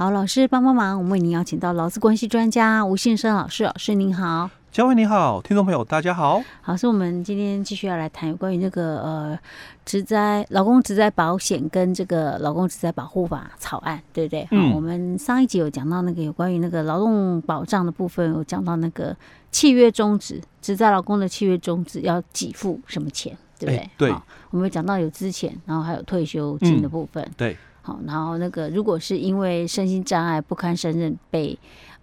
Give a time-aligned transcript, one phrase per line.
[0.00, 4.48] 好，老师帮帮忙，我们为您邀请到劳资关系专家吴先生老师，老师您好。
[4.72, 6.42] 嘉惠你好，听众朋友大家好。
[6.62, 9.38] 好，是我们今天继续要来谈有关于那个呃
[9.84, 14.48] 职灾老公职灾保险跟这个老公职灾保护法草案，对不对？
[14.52, 14.72] 嗯。
[14.74, 19.14] 我们上一集有讲到那个有关于那个劳动保障的部分，有讲到那个
[19.52, 23.76] 契约终止，职灾老公的契约终止要给付什么钱，对不对？
[23.76, 24.14] 欸、对。
[24.48, 27.22] 我们讲到有资遣，然后还有退休金的部分。
[27.22, 27.56] 嗯、对。
[27.82, 31.58] 好，然后那个如果是因为身心障碍不堪胜任被。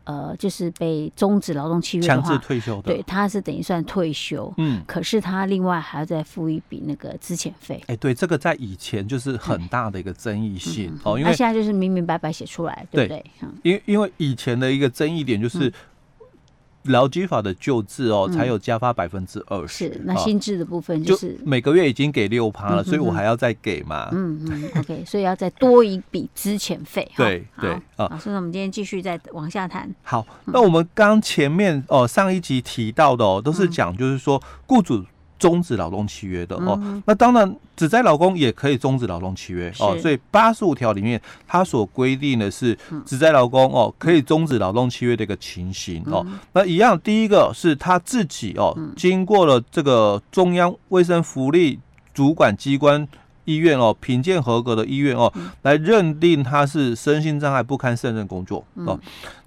[0.09, 7.83] 呃，就是被终止劳动契约的话，强制退休的，对，他是等于算退休，嗯，可是他另外还要再付一笔那个资遣费。
[7.87, 13.25] 哎，对，这个在以前就是很大的一个争议性哦，因为他现在就是明明白白写出来，对不对？
[13.63, 15.69] 因为因为以前的一个争议点就是。
[16.87, 19.89] 劳基法的旧制哦，才有加发百分之二十。
[19.89, 24.09] 是，那新制的部分就是就每个月已经给六趴了，所以我还要再给嘛。
[24.11, 27.09] 嗯嗯，OK，所以要再多一笔资遣费。
[27.15, 29.89] 对对啊，所以我们今天继续再往下谈。
[30.03, 35.03] 好，那我们刚前面哦上一集提到的哦，都是讲就是说雇主。
[35.39, 39.97] 终止劳动契约的哦，那当然，职灾劳工也可以终止劳动契约哦。
[39.99, 46.25] 所以八十五条里面，它所规定的是职灾劳工哦可以终止劳动契约的一个情形哦。
[46.53, 51.79] 那一样，第一个是他自己哦，经过了这个中央卫生福利
[52.13, 53.07] 主管机关
[53.45, 58.99] 医院哦评鉴合格的医院哦，来认定他是身心障碍不堪胜任工作哦。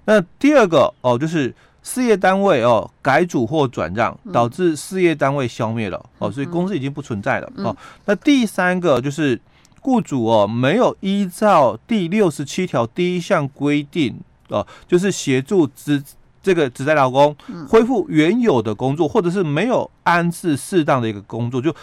[0.05, 1.53] 那第二个哦就是。
[1.83, 7.75] 事业单位哦改组或转让，导致事业单位消灭了哦，所以公司已经不存在了哦。
[8.05, 9.39] 那第三个就是
[9.81, 14.15] 雇主哦没有依照第六十七条第一项规定
[14.49, 16.03] 哦，就是协助职
[16.43, 17.35] 这个职在劳工
[17.67, 21.73] 恢复原有的工作，或者是没有安置适当的一个工作，就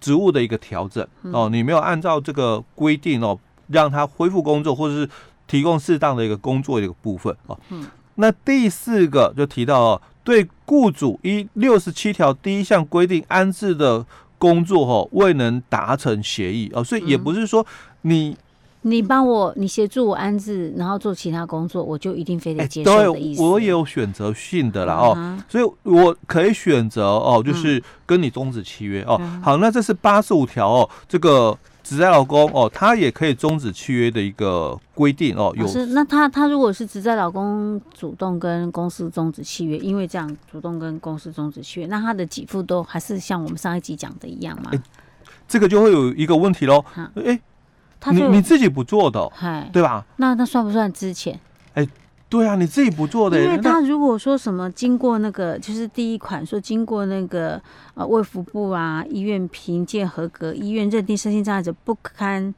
[0.00, 3.38] 职务的一个调整哦，你没有按照这个规定哦，
[3.68, 5.08] 让他恢复工作，或者是
[5.46, 7.58] 提供适当的一个工作的一个部分哦。
[8.16, 14.04] 那第四个就提到哦，对雇主依六十七条第一项规定安置的
[14.38, 17.66] 工作哦，未能达成协议哦，所以也不是说
[18.02, 18.36] 你
[18.82, 23.40] 你帮我你协助我安置，然后做其他工作，我就一定非得接受的意思。
[23.40, 29.20] 对，我也有选择性的啦哦，所以我可以选择哦，就是跟你终止契约哦。
[29.42, 31.56] 好，那这是八十五条哦，这个。
[31.82, 35.52] 职在老公哦，他也可以终止契约的一个规定哦。
[35.56, 44.70] 有是那他他如果是职在老公主动跟公司终止契约，因为这样主动跟公司终止契约，那他的给付都还是像我们上一集讲的一样吗？
[44.72, 44.80] 欸，
[45.46, 46.84] 这个就会有一个问题喽。
[47.24, 47.40] 哎，
[48.00, 49.30] 他你你自己不做的，
[49.72, 50.04] 对吧？
[50.16, 51.38] 那那算不算之前？
[51.74, 51.86] 哎。
[52.32, 53.38] 对啊，你自己不做的。
[53.38, 57.60] 因为他如果说什么经过那个，就是第一款说经过那个
[57.92, 62.54] 呃卫福部啊医院评鉴合格，医院认定身心障碍者不堪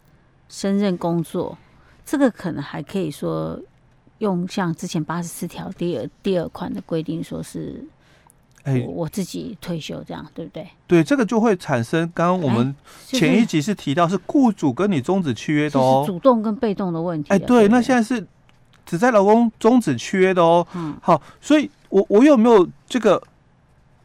[0.48, 1.58] 胜任工作，
[2.06, 3.60] 这个可能还可以说
[4.18, 7.84] 用像之前八十四条第二第二款的规定，说是
[8.62, 10.68] 哎我自己退休这样，对不对？
[10.86, 12.72] 对，这个就会产生刚刚我们
[13.08, 17.30] 前一集是提到是雇主跟你终止契约的哦，主动跟被动的问题。
[17.30, 18.24] 哎，对，那现在是。
[18.84, 23.22] 职灾劳工终止契约的哦，嗯，好，所以我我有没有这个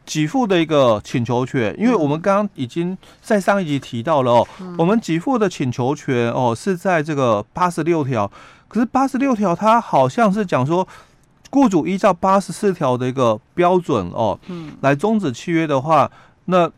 [0.05, 1.75] 给付的一个请求权？
[1.77, 4.47] 因为我们刚刚已经在上一集提到了哦，
[4.77, 8.31] 我们给付的请求权哦是在这个八十六条，
[8.67, 10.87] 可是八十六条它好像是讲说，
[11.51, 16.09] 雇主依照八十四条的一个标准哦，嗯，来终止契约的话，
[16.45, 16.71] 那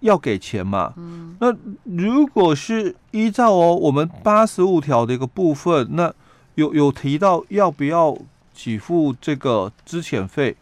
[0.00, 1.54] 要给钱嘛，嗯，那
[1.84, 6.12] 如果是依照哦我们八十五条的一个部分，那
[6.54, 8.16] 有有提到要不要
[8.54, 10.56] 给付这个支遣费，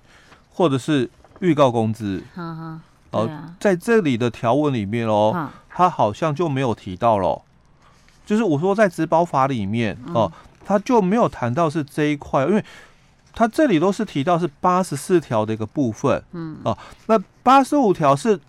[0.51, 1.11] 或者是
[1.41, 2.23] 预告工资？
[2.35, 2.81] 哦、
[3.11, 7.43] 啊，在这里的条文里面哦，他好像就没有提到了。
[8.25, 10.33] 就是我说在职保法里面哦，
[10.65, 12.65] 他就没有谈到是这一块，因为
[13.35, 16.23] 他这里都是提到是八十四条的一个部分。
[16.33, 18.41] 嗯，哦，那八十五条是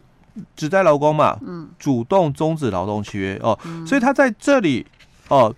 [0.55, 1.37] 只在劳工嘛？
[1.41, 4.87] 嗯，主动终止劳动契约哦，所以他在这里
[5.27, 5.53] 哦。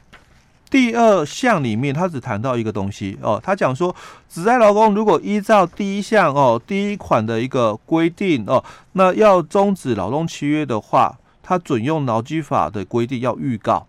[0.75, 3.95] 第二项里面，他只谈到一个东西哦，他讲说，
[4.27, 8.61] 只在劳工如果依照第一项哦，第一款的一个规定哦，
[8.91, 13.87] 那要终止劳动契约的话，他准用劳基法的规定要预告，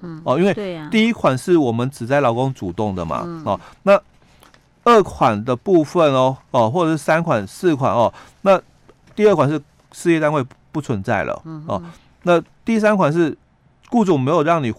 [0.00, 0.52] 嗯，哦，因为
[0.90, 3.96] 第一款是我们只在劳工主动的嘛，哦，那
[4.82, 8.12] 二款的部分哦，哦，或者是三款、四款哦，
[8.42, 8.60] 那
[9.14, 9.62] 第二款是
[9.92, 11.80] 事业单位不存在了，哦，
[12.24, 13.38] 那第三款是
[13.88, 14.74] 雇主没有让你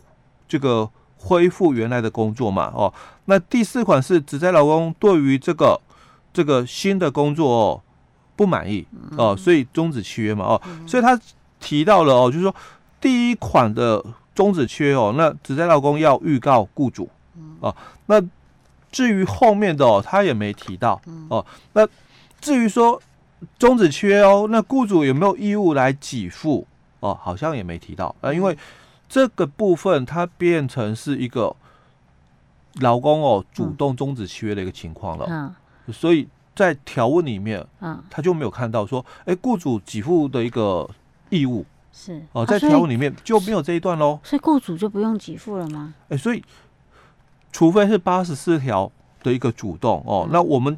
[0.50, 0.89] 这个。
[1.25, 2.94] 恢复原来的工作嘛，哦，
[3.25, 5.80] 那第四款是只在老公对于这个
[6.31, 7.81] 这个新的工作哦
[8.36, 8.86] 不满意
[9.18, 11.19] 哦，所以终止契约嘛，哦，所以他
[11.60, 12.54] 提到了哦，就是说
[13.01, 14.04] 第一款的
[14.36, 17.10] 终止契约哦，那只在老公要预告雇主
[17.60, 17.75] 哦。
[18.06, 18.21] 那
[18.92, 21.44] 至于后面的哦，他也没提到哦。
[21.74, 21.88] 那
[22.39, 23.01] 至于说
[23.57, 26.68] 终止契约哦，那雇主有没有义务来给付
[27.00, 27.18] 哦？
[27.19, 28.56] 好像也没提到啊，因为
[29.07, 31.56] 这个部分它变成是一个
[32.81, 35.56] 劳工哦主动终止契约的一个情况了，
[35.92, 40.90] 所以在条文里面，嗯，他就没有看到说，哎，雇主给付的一个
[41.30, 41.66] 义务。
[41.92, 42.22] 是。
[42.34, 45.94] 哦，在条文里面就没有这一段喽，所以雇主就不用给付了吗？
[46.10, 46.44] 哎，所以。
[47.52, 48.92] 除非是八十四条
[49.24, 50.78] 的一个主动哦，那我们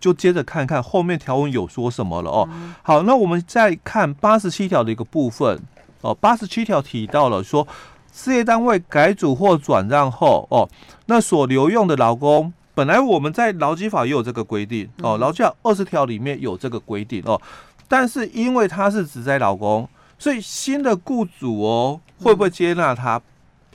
[0.00, 2.48] 就接着看看后面条文有说什么了哦。
[2.82, 5.60] 好，那我们再看八十七条的一个部分
[6.06, 6.14] 哦。
[6.20, 7.66] 八十七条提到了说，
[8.12, 10.68] 事业单位改组或转让后哦，
[11.06, 17.40] 那所留用的劳工，本来我们在劳基法也有这个规定哦，劳基法二十条里面有这个规定哦，
[17.88, 19.88] 但是因为他是只在劳工，
[20.18, 23.20] 所以新的雇主哦会不会接纳他？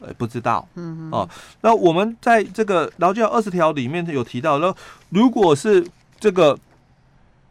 [0.03, 1.29] 呃，不知道，嗯哦，
[1.61, 4.73] 那我们在这个劳基法二十条里面有提到，那
[5.09, 5.87] 如果是
[6.19, 6.57] 这个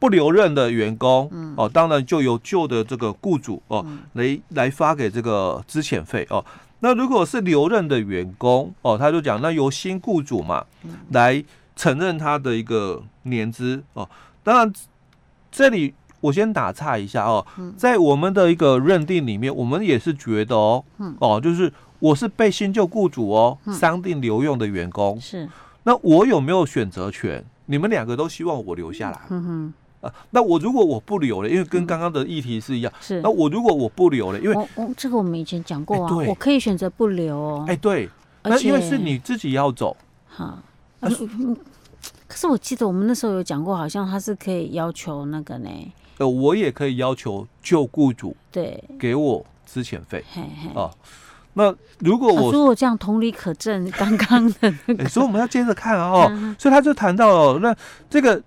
[0.00, 6.44] 不留任的员工，嗯，哦，当然就由旧的这个雇主哦来来发给这个资遣费哦。
[6.81, 10.64] 那如果是留任的员工哦，他就讲那由新雇主嘛
[11.11, 11.44] 来
[11.76, 14.08] 承认他的一个年资哦。
[14.43, 14.73] 当然
[15.52, 17.46] 这里我先打岔一下哦，
[17.76, 20.85] 在我们的一个认定里面，我们也是觉得哦，
[21.20, 21.73] 哦，就是。
[22.00, 25.49] 我是被新旧雇主哦商定留用的员工，嗯、是，
[25.82, 27.44] 那我有没有选择权？
[27.67, 38.08] 你们两个都希望我留下来，嗯哼，啊，那我如果我不留了，因为跟刚刚的议题是一样，是，那我如果我不留了，因为哦，哦，这个我们以前讲过啊，欸、我可以选择不留哦，哎、欸，对，
[38.43, 40.58] 那因为是你自己要走，好，
[41.00, 41.56] 嗯嗯，
[42.26, 45.69] 可是我记得我们那时候有讲过，好像他是可以要求那个呢，
[46.19, 50.91] 呃，我也可以要求旧雇主对给我资遣费，嘿嘿啊。
[51.55, 56.55] 那如果我如果这样同理可证，刚刚的、那所以我们要接着看哦。
[56.56, 57.75] 所以他就谈到了，那
[58.08, 58.41] 这个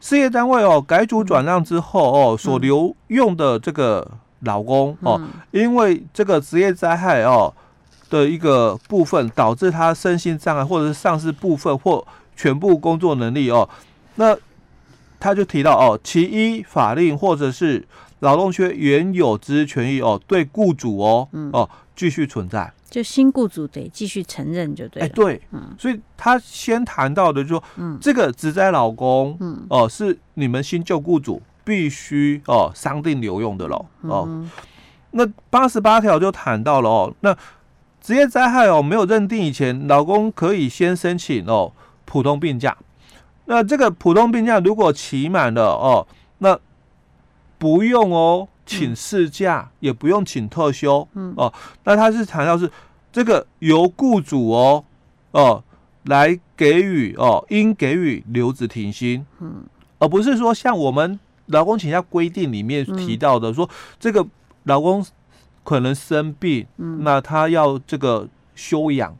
[0.00, 4.08] 事业单位哦改组转让之后哦，所留用的这个
[4.40, 5.20] 劳工哦，
[5.50, 7.52] 因为这个职业灾害哦
[8.10, 12.06] 的一个部分导致他身心障碍，或者是丧失部分或
[12.36, 13.68] 全部工作能力哦，
[14.16, 14.36] 那
[15.18, 17.84] 他就提到哦，其一法令或者是
[18.26, 21.68] 劳动契约原有之权益哦，对雇主哦哦。
[21.96, 25.06] 继续存在，就新雇主得继续承认就对了。
[25.06, 34.50] 哎，对，嗯，所以他先谈到的就说，嗯，这个职灾老公，嗯，哦、呃，是你们新旧雇主必须哦商定留用的喽，哦，嗯、
[35.12, 37.34] 那八十八条就谈到了哦，那
[38.02, 41.72] 职业灾害哦没有认定以前，老公可以先申请哦
[42.04, 42.76] 普通病假，
[43.46, 46.15] 那这个普通病假如果期满了哦，那
[47.58, 48.48] 不用哦。
[48.68, 51.54] 请事假也不用请特休，嗯哦，
[51.84, 52.68] 那他是强调是
[53.12, 54.84] 这个由雇主哦
[55.30, 55.62] 哦
[56.06, 59.62] 来给予哦，应给予留职停薪，嗯，
[60.00, 61.16] 而不是说像我们
[61.46, 63.70] 劳工请假规定里面提到的说
[64.00, 64.26] 这个
[64.64, 65.06] 劳工
[65.62, 69.16] 可能生病，嗯，那他要这个休养。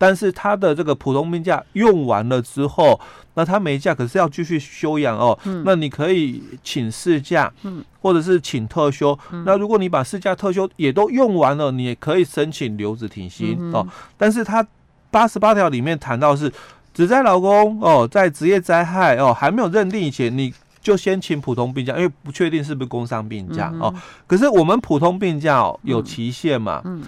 [0.00, 2.98] 但是他的这个普通病假用完了之后，
[3.34, 5.38] 那他没假，可是要继续休养哦。
[5.44, 9.16] 嗯、那你可以请事假，嗯，或者是请特休。
[9.30, 13.86] 嗯、那如果你把事假、特休也都用完了，你也可以申请留职停薪、嗯、哦。
[14.16, 14.66] 但是他
[15.10, 16.50] 八十八条里面谈到是，
[16.94, 23.94] 只在劳工哦，在职业灾害哦还没有认定以前，你就先请普通病假，因为不确定是不是工伤病假、嗯、哦。
[24.26, 26.80] 可是我们普通病假哦有期限嘛？
[26.86, 27.02] 嗯。
[27.02, 27.06] 嗯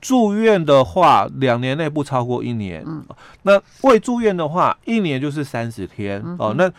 [0.00, 2.82] 住院的话，两年内不超过一年。
[2.86, 3.04] 嗯，
[3.42, 6.22] 那未住院的话，一年就是三十天。
[6.24, 6.54] 嗯、哦。
[6.56, 6.72] 那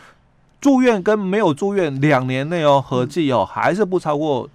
[0.60, 4.48] 住院跟没有住院两年内哦，合计哦，还是不超过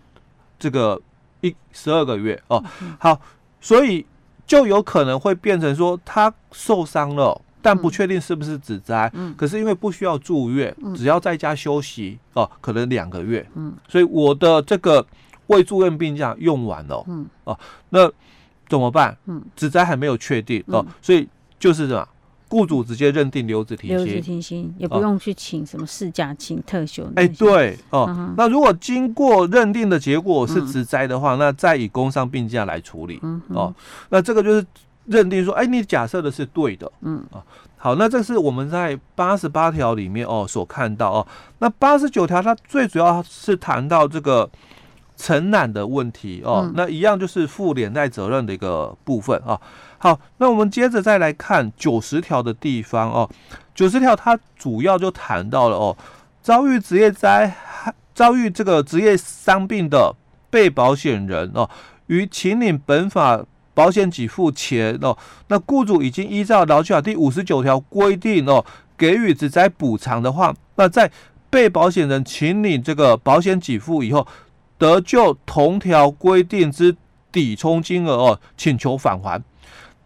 [0.59, 1.01] 这个
[1.39, 2.61] 一十二个月哦。
[2.81, 3.17] 嗯、好，
[3.61, 4.05] 所以
[4.45, 9.09] 就有可能会变成说他受伤了，但不确定是不是职灾。
[9.13, 9.33] 嗯。
[9.37, 13.47] 可是因为不需要住院，只要在家休息哦，可能两个月。
[13.55, 13.73] 嗯。
[13.87, 15.05] 所以我的这个
[15.47, 17.01] 未住院病假用完了。
[17.07, 17.25] 嗯。
[17.45, 17.57] 哦，
[17.91, 18.11] 那。
[18.67, 19.17] 怎么办？
[19.25, 22.07] 嗯，职灾还没有确定哦，所以就是什么，
[22.49, 27.09] 雇主直接认定留职停薪，留职停薪也不用去请什么事假、请特休。
[27.15, 28.33] 哎，对哦。
[28.37, 33.19] 那如果经过认定的结果是职灾的话，那再以工伤病假来处理。
[33.49, 33.73] 哦，
[34.09, 34.65] 那这个就是
[35.05, 36.91] 认定说，哎，你假设的是对的。
[37.01, 37.43] 嗯啊，
[37.77, 41.27] 好，那这是我们在八十八条里面哦所看到哦。
[41.59, 44.49] 那八十九条它最主要是谈到这个。
[45.17, 49.59] 承揽的问题哦，嗯、那一样就是负连带责任的一个部分啊。
[49.97, 53.27] 好，那我们接着再来看九十条的地方哦。
[53.73, 55.97] 九十条它主要就谈到了哦，
[56.41, 60.15] 遭遇职业灾害、遭遇这个职业伤病的
[60.49, 61.69] 被保险人哦，
[62.05, 63.43] 于请领本法
[63.73, 68.63] 保险给付前哦，那雇主已经依照劳基法第五十九条规定哦，
[68.95, 71.11] 给予职灾补偿的话，那在
[71.49, 74.27] 被保险人请领这个保险给付以后，
[74.77, 76.95] 得就同条规定之
[77.31, 79.41] 抵充金额哦，请求返还。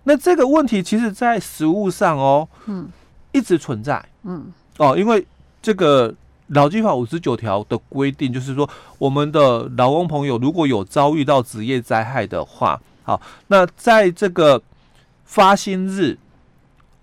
[0.03, 2.89] 那这个问题其实在实务上哦，嗯，
[3.31, 5.25] 一直存在，嗯，哦，因为
[5.61, 6.13] 这个
[6.47, 14.61] 劳基法五十九条的规定就是说，我们的劳工朋友如果有遭遇到职业灾害的话，好，那在这个
[15.23, 16.17] 发薪日，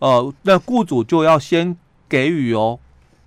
[0.01, 1.77] 呃，那雇主就要先
[2.09, 2.79] 给予哦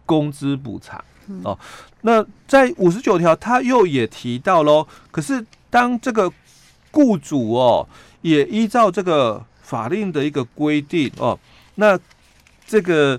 [0.05, 1.01] 工资补偿
[1.43, 1.57] 哦。
[2.01, 6.31] 那在五十九条，他又也提到喽，可是当这个
[6.91, 7.87] 雇主哦
[8.21, 9.45] 也依照这个。
[9.61, 11.39] 法令的一个规定哦，
[11.75, 11.97] 那
[12.67, 13.17] 这个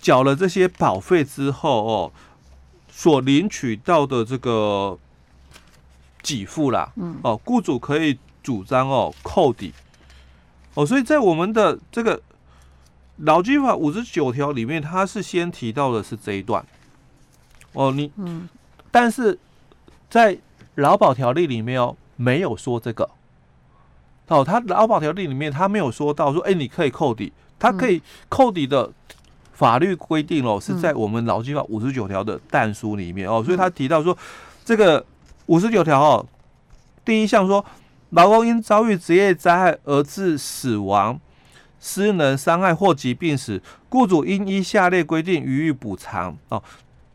[0.00, 2.12] 缴了这些保费之后哦，
[2.90, 4.98] 所领取到的这个
[6.22, 9.74] 给付啦，嗯，哦，雇主可以主张哦扣抵
[10.72, 12.22] 哦，所以在我们的这个
[13.18, 16.64] 劳基法五十九条里面，它是先提到的是这一段
[17.74, 18.48] 哦，你嗯，
[18.90, 19.38] 但是
[20.08, 20.36] 在
[20.76, 23.08] 劳保条例里面哦，没有说这个。
[24.28, 28.00] 哦，他劳保条例里面他没有说到说，哎、欸，你可以扣抵，他可以
[28.30, 28.90] 扣抵的
[29.52, 34.16] 法律规定哦，是在我们劳基法五十九条的但书里面哦，所以他提到说，
[34.64, 35.04] 这个
[35.46, 36.26] 五十九条哦，
[37.04, 37.62] 第一项说，
[38.10, 41.20] 劳工因遭遇职业灾害而致死亡、
[41.78, 46.62] 失能、伤害或疾病时，雇主应依下列规定予以补偿哦。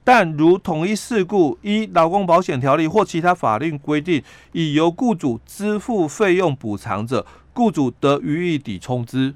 [0.03, 9.35] 但如同一事故，依劳工保险条例或其他法令规定，已由雇主支付费用补偿者，雇主得予以抵充之。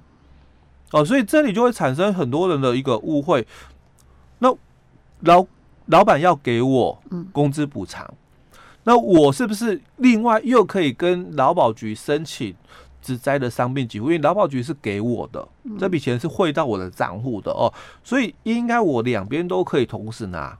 [0.91, 3.45] 哦，所以这里就会产生很多人的一个误会。
[4.39, 4.55] 那
[5.21, 5.45] 老
[5.87, 8.11] 老板要给我工资补偿，
[8.83, 12.55] 那我是不是另外又可以跟劳保局申请
[13.03, 14.05] 职灾的伤病给付？
[14.05, 17.71] 因为劳保局是给我的，这笔钱是汇到我的账户的哦，
[18.03, 20.57] 所以应该我两边都可以同时拿。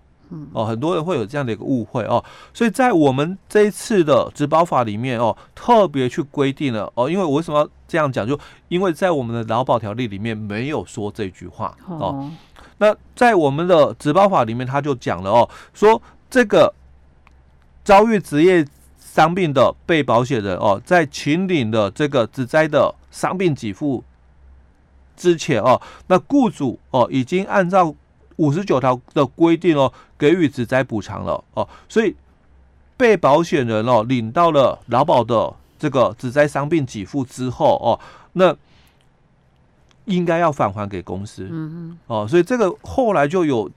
[0.51, 2.23] 哦，很多人会有这样的一个误会哦，
[2.55, 8.27] 所以在我们这一次的职保法里面哦，特别去规定了哦，因为我为什么要这样讲？
[8.27, 12.31] 就因为在我们的劳保条例里面没有说这句话哦。
[12.79, 16.73] 那在我们的职保法里面，他就讲了哦，说这个
[17.83, 18.65] 遭遇职业
[19.13, 24.03] 伤病的被保险人哦，在请领的这个职灾的伤病给付
[25.15, 27.93] 之前哦，那雇主哦已经按照。
[28.38, 32.15] 五十九条的规定哦，给予职灾补偿了哦，所以
[32.98, 38.00] 被保险人哦领到了劳保的这个职灾伤病给付之后哦，
[38.34, 38.58] 那
[40.05, 43.70] 应该要返还给公司，嗯哦，所以这个后来就有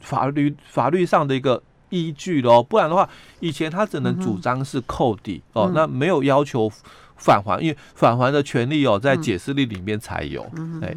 [0.00, 3.08] 法律法律上的一个依据了哦，不然的话，
[3.40, 6.70] 以前他只能主张是扣抵哦，那没有要求
[7.16, 10.46] 返还，因为返还的权利哦在解释力里面才有，
[10.82, 10.94] 哎。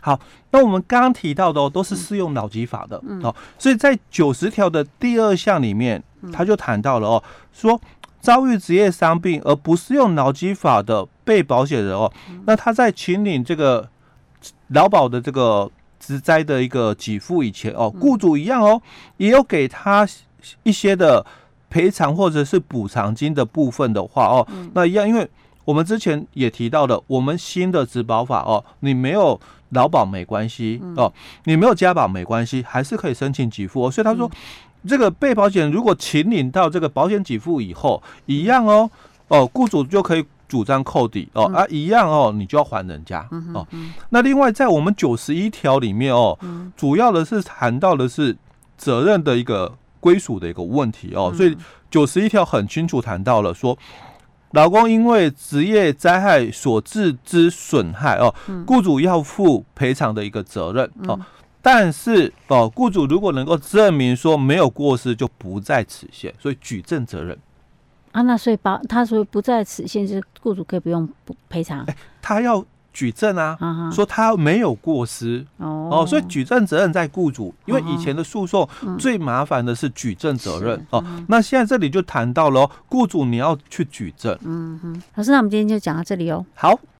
[0.00, 0.18] 好，
[0.50, 7.22] 那我们刚刚提到的哦，都是适用脑机法的哦，所以在九十条的第二项里面，他就谈到了哦，
[7.52, 7.80] 说
[8.20, 12.12] 遭遇职业伤病而不适用脑机法的被保险人哦，
[12.46, 13.88] 那他在请领这个
[14.68, 15.70] 劳保的这个
[16.04, 18.82] 职灾的一个给付以前哦，雇主一样哦，
[19.18, 20.06] 也有给他
[20.64, 21.24] 一些的
[21.70, 25.28] 赔偿或者是补偿金的部分的话哦，那一样，因为
[25.64, 29.40] 我们之前也提到的，我们新的职保法哦，你没有。
[29.72, 31.10] 劳保没关系哦，
[31.44, 33.90] 你没有加保没关系，还是可以申请给付哦。
[33.90, 34.30] 所以他说，
[34.86, 38.90] 这个被保险人如果请领到这个保险给付以后，一样哦
[39.28, 43.66] 哦，雇主就可以主张扣抵哦啊，一样哦，你就要还人家哦。
[44.10, 46.38] 那另外在我们九十一条里面哦，
[46.76, 48.36] 主要的是谈到的是
[48.76, 51.56] 责任的一个归属的一个问题哦，所以
[51.90, 53.78] 九十一条很清楚谈到了说。
[54.50, 58.34] 老公因为职业灾害所致之损害哦，
[58.66, 61.18] 雇主要负赔偿的一个责任哦。
[61.62, 67.38] 但是哦，雇主如果能够证明说没有过失，就不在此限，所以举证责任
[68.12, 68.22] 啊。
[68.22, 71.08] 那所以把他说不在此限，就是雇主可以不用
[71.48, 71.84] 赔偿。
[71.86, 72.64] 哎，他要。
[72.94, 73.56] 举证啊，
[73.90, 81.02] 说他没有过失哦，所以举证责任在雇主，因为以前的诉讼最麻烦的是举证责任哦。
[81.26, 84.38] 那现在这里就谈到了雇主你要去举证。
[84.44, 86.44] 嗯哼，老师，那我们今天就讲到这里哦。
[86.54, 86.78] 好。